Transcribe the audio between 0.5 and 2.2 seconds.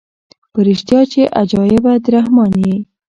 په ریشتیا چي عجایبه د